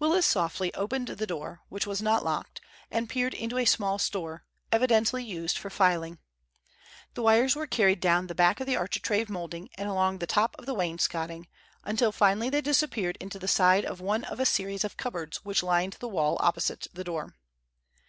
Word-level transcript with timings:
Willis 0.00 0.26
softly 0.26 0.74
opened 0.74 1.06
the 1.06 1.24
door, 1.28 1.60
which 1.68 1.86
was 1.86 2.02
not 2.02 2.24
locked, 2.24 2.60
and 2.90 3.08
peered 3.08 3.32
into 3.32 3.56
a 3.58 3.64
small 3.64 3.96
store, 3.96 4.42
evidently 4.72 5.22
used 5.22 5.56
for 5.56 5.70
filing. 5.70 6.18
The 7.14 7.22
wires 7.22 7.54
were 7.54 7.68
carried 7.68 8.00
down 8.00 8.26
the 8.26 8.34
back 8.34 8.58
of 8.58 8.66
the 8.66 8.74
architrave 8.76 9.30
molding 9.30 9.68
and 9.78 9.88
along 9.88 10.18
the 10.18 10.26
top 10.26 10.56
of 10.58 10.66
the 10.66 10.74
wainscoting, 10.74 11.46
until 11.84 12.10
finally 12.10 12.50
they 12.50 12.60
disappeared 12.60 13.18
into 13.20 13.38
the 13.38 13.46
side 13.46 13.84
of 13.84 14.00
one 14.00 14.24
of 14.24 14.40
a 14.40 14.46
series 14.46 14.82
of 14.82 14.96
cupboards 14.96 15.44
which 15.44 15.62
lined 15.62 15.92
the 16.00 16.08
wall 16.08 16.36
opposite 16.40 16.88
the 16.92 17.04
door. 17.04 17.36